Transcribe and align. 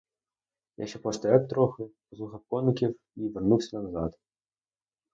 Я 0.77 0.87
ще 0.87 0.99
постояв 0.99 1.47
трохи, 1.47 1.83
послухав 2.09 2.41
коників 2.49 2.95
і 3.15 3.29
вернувся 3.29 3.79
назад. 3.79 4.19